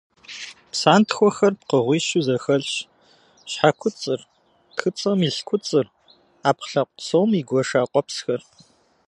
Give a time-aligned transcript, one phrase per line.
[0.71, 2.73] Псантхуэхэр пкъыгъуищу зэхэлъщ:
[3.51, 4.21] щхьэкуцӏыр,
[4.75, 5.87] тхыцӏэм илъ куцӏыр,
[6.41, 8.41] ӏэпкълъэпкъ псом игуэша къуэпсхэр.